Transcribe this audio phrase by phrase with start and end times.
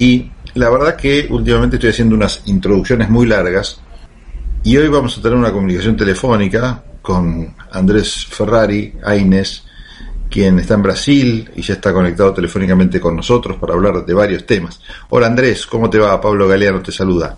[0.00, 3.82] Y la verdad que últimamente estoy haciendo unas introducciones muy largas
[4.64, 9.62] y hoy vamos a tener una comunicación telefónica con Andrés Ferrari, Aines,
[10.30, 14.46] quien está en Brasil y ya está conectado telefónicamente con nosotros para hablar de varios
[14.46, 14.80] temas.
[15.10, 16.18] Hola Andrés, ¿cómo te va?
[16.18, 17.36] Pablo Galeano te saluda.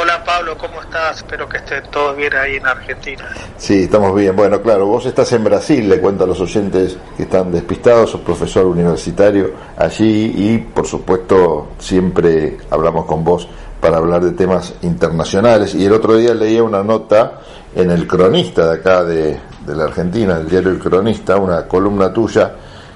[0.00, 1.18] Hola Pablo, ¿cómo estás?
[1.18, 3.24] Espero que estén todos bien ahí en Argentina.
[3.56, 4.36] Sí, estamos bien.
[4.36, 8.20] Bueno, claro, vos estás en Brasil, le cuento a los oyentes que están despistados, sos
[8.20, 13.48] profesor universitario allí y por supuesto siempre hablamos con vos
[13.80, 15.74] para hablar de temas internacionales.
[15.74, 17.40] Y el otro día leía una nota
[17.74, 22.12] en el cronista de acá de, de la Argentina, el diario El Cronista, una columna
[22.12, 22.52] tuya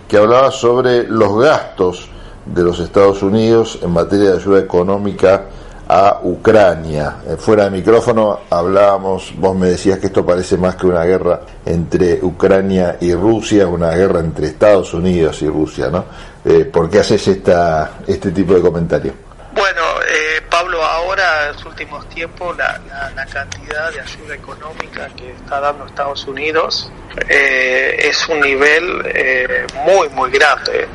[0.08, 2.08] que hablaba sobre los gastos
[2.44, 5.44] de los Estados Unidos en materia de ayuda económica
[5.88, 7.16] a Ucrania.
[7.26, 11.40] Eh, fuera de micrófono hablábamos, vos me decías que esto parece más que una guerra
[11.64, 16.04] entre Ucrania y Rusia, una guerra entre Estados Unidos y Rusia, ¿no?
[16.44, 19.12] Eh, ¿Por qué haces esta, este tipo de comentario?
[19.54, 22.80] Bueno, eh, Pablo, ahora en los últimos tiempos la,
[23.14, 26.90] la, cantidad de ayuda económica que está dando Estados Unidos
[27.28, 30.88] es un nivel muy, muy grande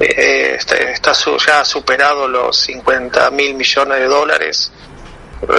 [0.00, 4.72] eh, está, ya ha superado los 50 mil millones de dólares.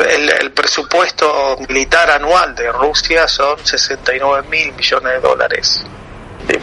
[0.10, 5.84] El, presupuesto militar anual de Rusia son 69 mil millones de dólares.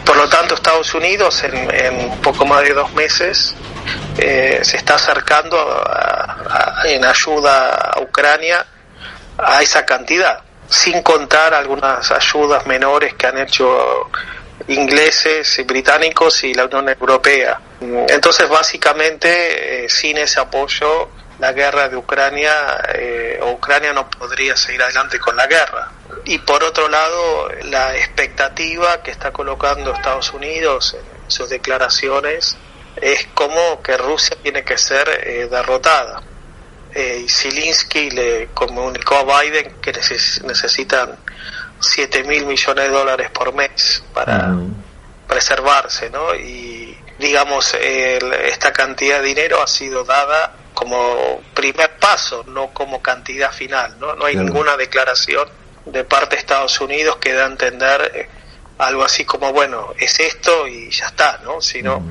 [0.05, 3.55] Por lo tanto, Estados Unidos en, poco más de dos meses
[4.17, 5.57] eh, se está acercando
[6.85, 8.65] en ayuda a Ucrania
[9.37, 14.09] a esa cantidad, sin contar algunas ayudas menores que han hecho
[14.67, 17.59] ingleses, británicos y la Unión Europea.
[17.81, 22.53] Entonces, básicamente, eh, sin ese apoyo, la guerra de Ucrania
[22.93, 25.91] eh, Ucrania no podría seguir adelante con la guerra.
[26.25, 32.55] Y por otro lado, la expectativa que está colocando Estados Unidos en sus declaraciones
[32.95, 36.21] es como que Rusia tiene que ser eh, derrotada.
[36.95, 41.17] y Zelensky le comunicó a Biden que necesitan
[41.83, 44.53] 7 mil millones de dólares por mes para
[45.27, 46.33] preservarse, ¿no?
[46.35, 53.51] Y digamos, esta cantidad de dinero ha sido dada como primer paso, no como cantidad
[53.51, 54.15] final, ¿no?
[54.15, 55.47] No hay ninguna declaración
[55.85, 58.29] de parte de Estados Unidos que da a entender eh,
[58.77, 61.61] algo así como, bueno, es esto y ya está, ¿no?
[61.61, 62.03] Sino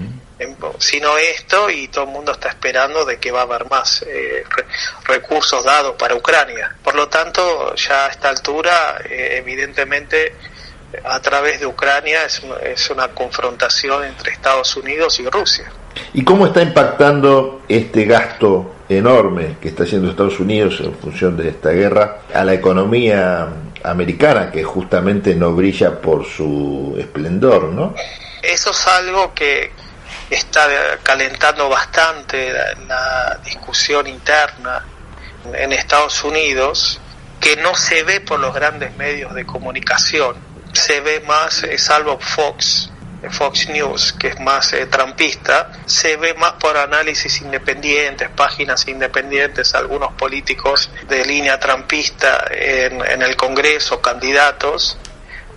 [0.78, 4.44] sino esto y todo el mundo está esperando de que va a haber más eh,
[5.04, 6.74] recursos dados para Ucrania.
[6.82, 10.34] Por lo tanto, ya a esta altura, eh, evidentemente,
[11.04, 15.72] a través de Ucrania es, es una confrontación entre Estados Unidos y Rusia.
[16.14, 21.48] ¿Y cómo está impactando este gasto enorme que está haciendo Estados Unidos en función de
[21.48, 23.48] esta guerra a la economía
[23.84, 27.94] americana, que justamente no brilla por su esplendor, ¿no?
[28.42, 29.72] Eso es algo que,
[30.34, 32.52] está calentando bastante
[32.86, 34.84] la, discusión interna
[35.54, 37.00] en Estados Unidos,
[37.40, 40.36] que no se ve por los grandes medios de comunicación,
[40.72, 42.90] se ve más, eh, salvo Fox,
[43.22, 48.86] eh, Fox News, que es más eh, trampista, se ve más por análisis independientes, páginas
[48.88, 54.96] independientes, algunos políticos de línea trampista en, en el Congreso, candidatos,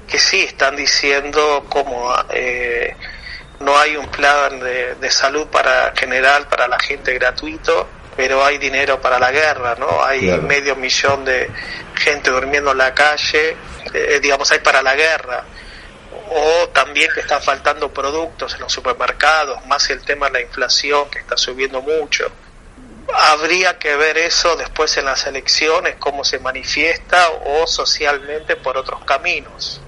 [0.08, 2.96] que sí están diciendo como eh,
[3.60, 9.00] no hay un plan de, salud para general para la gente gratuito, pero hay dinero
[9.00, 10.04] para la guerra, ¿no?
[10.04, 11.50] Hay medio millón de
[11.96, 13.56] gente durmiendo en la calle,
[13.94, 15.44] eh, digamos, hay para la guerra.
[16.28, 21.10] O también que están faltando productos en los supermercados, más el tema de la inflación
[21.10, 22.26] que está subiendo mucho.
[23.14, 29.06] Habría que ver eso después en las elecciones, cómo se manifiesta o socialmente por otros
[29.06, 29.82] caminos.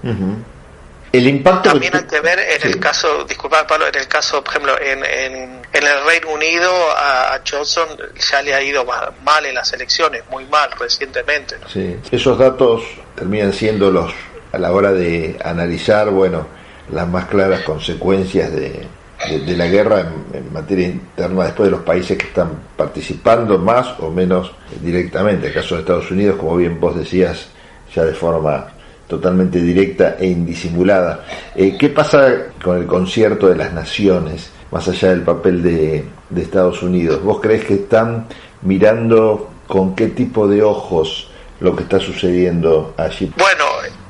[1.12, 4.52] El impacto También hay que ver en el caso, disculpa Pablo, en el caso, por
[4.54, 7.88] ejemplo, en, en, el Reino Unido a, Johnson
[8.30, 8.84] ya le ha ido
[9.24, 11.56] mal en las elecciones, muy mal recientemente.
[11.72, 12.82] Sí, esos datos
[13.14, 14.12] terminan siendo los,
[14.52, 16.46] a la hora de analizar, bueno,
[16.92, 18.86] las más claras consecuencias de,
[19.46, 23.98] de, la guerra en, en, materia interna después de los países que están participando más
[24.00, 24.52] o menos
[24.82, 25.46] directamente.
[25.46, 27.48] El caso de Estados Unidos, como bien vos decías,
[27.94, 28.72] ya de forma
[29.08, 31.24] totalmente directa e indisimulada.
[31.56, 36.42] Eh, ¿Qué pasa con el concierto de las naciones, más allá del papel de, de
[36.42, 37.22] Estados Unidos?
[37.22, 38.26] ¿Vos crees que están
[38.62, 43.32] mirando con qué tipo de ojos lo que está sucediendo allí?
[43.36, 43.64] Bueno,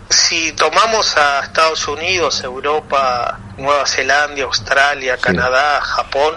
[0.08, 6.34] si tomamos a Estados Unidos, Europa, Nueva Zelanda, Australia, Canadá, Japón,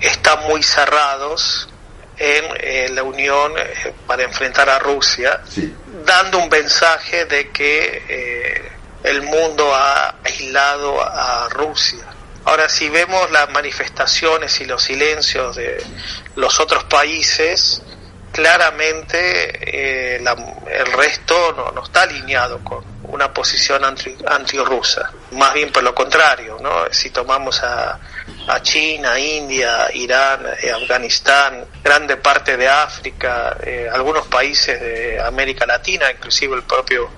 [0.00, 1.68] están muy cerrados
[2.16, 5.40] en eh, la Unión eh, para enfrentar a Rusia,
[6.04, 8.72] dando un mensaje de que eh,
[9.04, 12.04] el mundo ha aislado a Rusia.
[12.44, 15.82] Ahora, si vemos las manifestaciones y los silencios de
[16.36, 17.80] los otros países,
[18.34, 25.08] claramente eh, el resto no, no, está alineado con una posición anti, antirrusa.
[25.30, 26.86] Más bien por lo contrario, ¿no?
[26.90, 28.00] Si tomamos a,
[28.48, 35.64] a China, India, Irán, eh, Afganistán, grande parte de África, eh, algunos países de América
[35.64, 37.08] Latina, inclusive el propio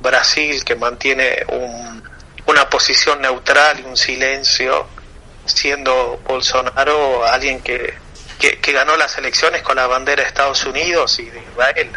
[0.00, 2.02] Brasil, que mantiene un,
[2.46, 4.88] una posición neutral y un silencio,
[5.46, 8.02] siendo Bolsonaro alguien que
[8.38, 11.90] que, ganó las elecciones con la bandera de Estados Unidos y de Israel.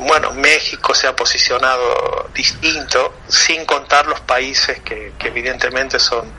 [0.00, 6.32] Bueno, México se ha posicionado distinto, sin contar los países que, que evidentemente son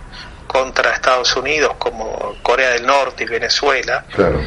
[0.48, 4.06] contra Estados Unidos, como Corea del Norte y Venezuela.
[4.12, 4.42] Claro.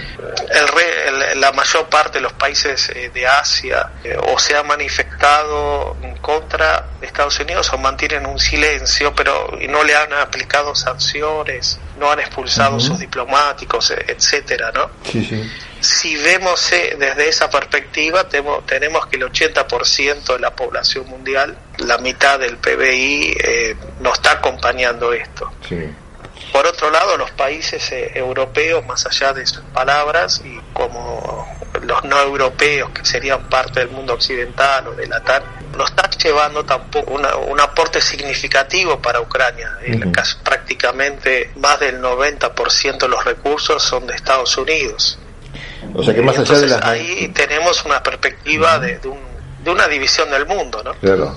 [0.50, 5.96] El, la mayor parte de los países eh, de Asia eh, o se ha manifestado
[6.20, 12.20] contra Estados Unidos o mantienen un silencio, pero no le han aplicado sanciones, no han
[12.20, 14.90] expulsado sus diplomáticos, e, etcétera, ¿no?
[15.04, 15.50] Sí, sí.
[15.80, 21.98] Si vemos eh, desde esa perspectiva, tenemos, que el 80% de la población mundial, la
[21.98, 25.52] mitad del PBI, eh, no está acompañando esto.
[25.68, 25.88] Sí.
[26.52, 31.46] Por otro lado, los países eh, europeos, más allá de sus palabras, y como
[31.82, 35.42] los no europeos, que serían parte del mundo occidental o de la TAN,
[35.76, 39.78] no están llevando tampoco un aporte significativo para Ucrania.
[39.82, 45.18] En caso, prácticamente más del 90% de los recursos son de Estados Unidos.
[45.94, 46.84] O sea que más allá de las...
[46.84, 50.92] Ahí tenemos una perspectiva de, de una división del mundo, ¿no?
[50.94, 51.34] Claro.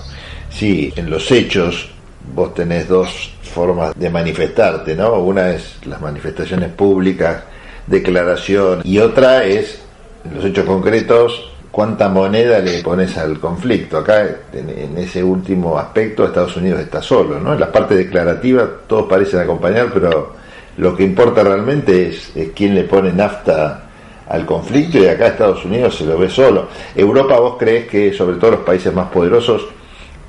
[0.49, 1.89] Sí, en los hechos
[2.33, 5.15] vos tenés dos formas de manifestarte, ¿no?
[5.15, 7.43] Una es las manifestaciones públicas,
[7.87, 9.79] declaración, y otra es,
[10.25, 13.97] en los hechos concretos, cuánta moneda le pones al conflicto.
[13.97, 17.53] Acá, en, ese último aspecto, Estados Unidos está solo, ¿no?
[17.53, 20.35] En la parte declarativa todos parecen acompañar, pero
[20.77, 23.83] lo que importa realmente es, es quién le pone nafta
[24.31, 26.69] al conflicto y acá Estados Unidos se lo ve solo.
[26.95, 29.67] Europa, vos crees que sobre todo los países más poderosos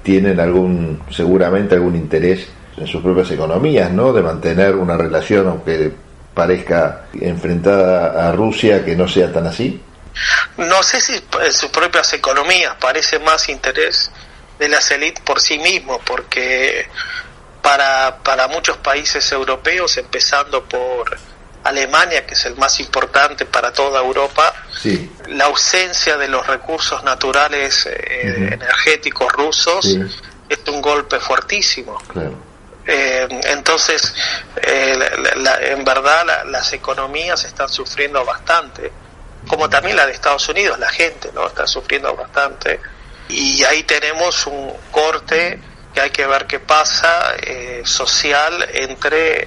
[0.02, 4.12] tienen algún, seguramente algún interés en sus propias economías, ¿no?
[4.12, 5.92] De mantener una relación, aunque
[6.34, 9.80] parezca enfrentada a Rusia, que no sea tan así.
[10.56, 14.10] No sé si en sus propias economías parece más interés
[14.58, 16.86] de las élites por sí mismos, porque
[17.62, 21.16] para, para muchos países europeos, empezando por
[21.64, 24.52] Alemania, que es el más importante para toda Europa,
[25.28, 29.86] la ausencia de los recursos naturales eh, energéticos rusos
[30.48, 31.98] es un golpe fuertísimo.
[32.84, 34.12] Eh, entonces,
[34.60, 34.98] eh,
[35.60, 38.90] en verdad las economías están sufriendo bastante,
[39.46, 42.80] como también la de Estados Unidos, la gente no está sufriendo bastante.
[43.28, 45.60] Y ahí tenemos un corte
[45.94, 47.34] que hay que ver qué pasa
[47.84, 49.46] social entre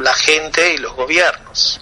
[0.00, 1.80] la gente y los gobiernos.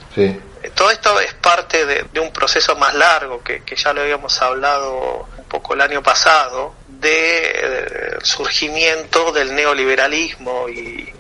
[0.75, 5.45] Todo esto es parte de, un proceso más largo que, ya lo habíamos hablado un
[5.45, 11.13] poco el año pasado, de, eh, surgimiento del neoliberalismo y,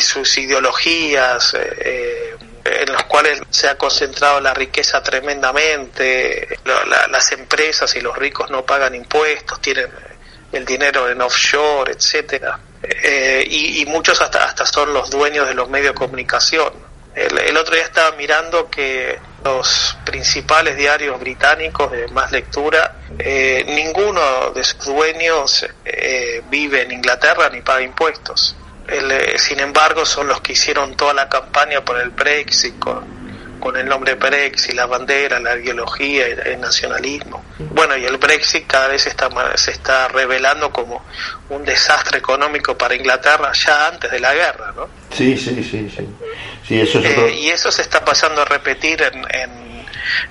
[0.00, 1.54] sus ideologías.
[1.54, 8.50] Eh, en los cuales se ha concentrado la riqueza tremendamente, las empresas y los ricos
[8.50, 9.90] no pagan impuestos, tienen
[10.52, 12.58] el dinero en offshore, etcétera.
[12.82, 16.72] Eh, y, muchos hasta, hasta son los dueños de los medios de comunicación.
[17.14, 24.50] El, otro día estaba mirando que los principales diarios británicos de más lectura, eh, ninguno
[24.50, 28.56] de sus dueños eh, vive en Inglaterra ni paga impuestos.
[29.36, 32.76] sin embargo, son los que hicieron toda la campaña por el Brexit,
[33.60, 37.44] con el nombre Brexit, la bandera, la ideología, el, nacionalismo.
[37.58, 41.04] Bueno, y el Brexit cada vez está, se está revelando como
[41.50, 44.88] un desastre económico para Inglaterra ya antes de la guerra, ¿no?
[45.14, 46.08] Sí, sí, sí, sí.
[46.66, 49.24] sí eso eh, y eso se está pasando a repetir en,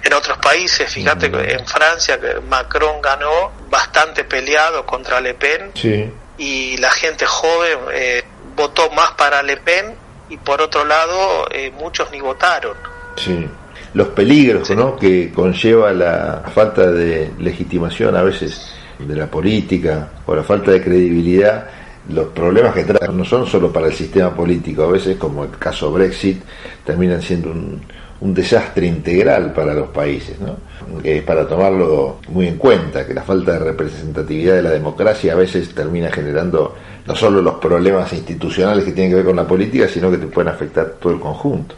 [0.03, 0.91] en, otros países.
[0.91, 6.12] Fíjate que en Francia que Macron ganó bastante peleado contra Le Pen sí.
[6.38, 8.24] y la gente joven eh,
[8.55, 9.95] votó más para Le Pen
[10.29, 12.77] y por otro lado eh, muchos ni votaron.
[13.16, 13.48] Sí.
[13.94, 14.96] Los peligros ¿no?
[14.96, 20.82] que conlleva la falta de legitimación a veces de la política o la falta de
[20.82, 21.68] credibilidad,
[22.10, 25.51] los problemas que traen no son solo para el sistema político, a veces como el
[25.51, 26.42] caso Brexit
[26.86, 27.82] terminan siendo un,
[28.22, 30.58] un desastre integral para los países, ¿no?
[31.04, 35.36] Es para tomarlo muy en cuenta, que la falta de representatividad de la democracia a
[35.36, 36.75] veces termina generando
[37.06, 40.28] no solo los problemas institucionales que tienen que ver con la política, sino que te
[40.28, 41.75] pueden afectar todo el conjunto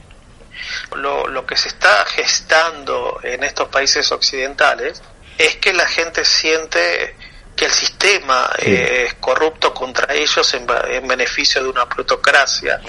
[0.95, 5.01] lo, lo que se está gestando en estos países occidentales
[5.37, 7.15] es que la gente siente
[7.55, 10.65] que el sistema es corrupto contra ellos en,
[11.07, 12.81] beneficio de una plutocracia.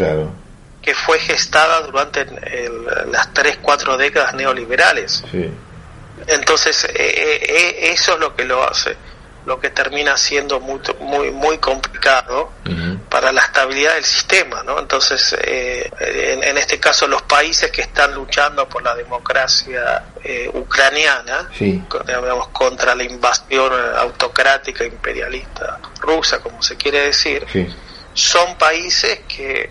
[0.80, 2.26] que fue gestada durante
[3.06, 5.22] las tres, cuatro décadas neoliberales.
[6.26, 8.96] Entonces, eh, eh, eso es lo que lo hace
[9.46, 12.52] lo que termina siendo muy muy muy complicado
[13.08, 18.14] para la estabilidad del sistema no entonces eh, en, este caso los países que están
[18.14, 26.76] luchando por la democracia eh, ucraniana digamos, contra la invasión autocrática imperialista rusa como se
[26.76, 27.46] quiere decir
[28.14, 29.70] son países que,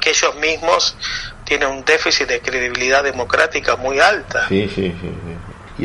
[0.00, 0.96] que ellos mismos
[1.44, 4.48] tienen un déficit de credibilidad democrática muy alta.
[4.48, 5.10] Sí, sí, sí.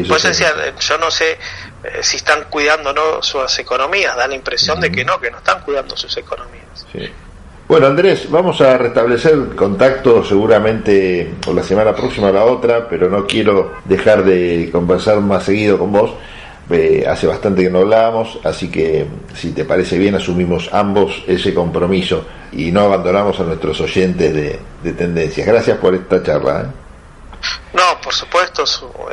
[0.07, 1.31] Pues decía, yo no sé
[1.83, 5.37] eh, si están cuidando no sus economías, da la impresión de que no, que no
[5.37, 6.85] están cuidando sus economías.
[7.67, 13.09] Bueno, Andrés, vamos a restablecer contacto seguramente o la semana próxima o la otra, pero
[13.09, 16.13] no quiero dejar de conversar más seguido con vos.
[16.69, 21.53] Eh, hace bastante que no hablábamos, así que si te parece bien asumimos ambos ese
[21.53, 25.47] compromiso y no abandonamos a nuestros oyentes de, de tendencias.
[25.47, 26.61] Gracias por esta charla.
[26.61, 26.86] ¿eh?
[27.77, 28.63] No, por supuesto,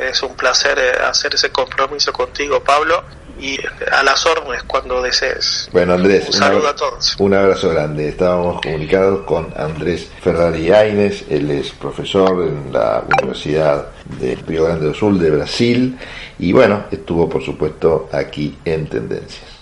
[0.00, 3.04] es un placer eh, hacer ese compromiso contigo, Pablo,
[3.38, 3.58] y
[3.92, 5.68] a las órdenes cuando desees.
[5.70, 7.14] Bueno, Andrés, un saludo a todos.
[7.18, 8.08] Un abrazo grande.
[8.08, 14.86] Estábamos comunicados con Andrés Ferrari Aines, él es profesor en la Universidad de Río Grande
[14.86, 15.98] do Sul de Brasil,
[16.38, 19.53] y bueno, estuvo por supuesto aquí en Tendencias.